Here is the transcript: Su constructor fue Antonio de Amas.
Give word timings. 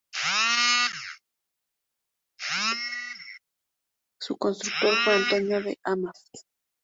Su 4.19 4.35
constructor 4.37 4.95
fue 5.03 5.13
Antonio 5.13 5.61
de 5.61 5.77
Amas. 5.83 6.27